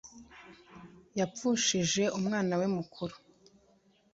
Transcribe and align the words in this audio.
Yapfushije 1.19 2.03
umwna 2.17 2.55
we 2.59 2.67
mukuru 2.75 3.15